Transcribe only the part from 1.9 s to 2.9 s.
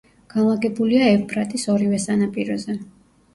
სანაპიროზე.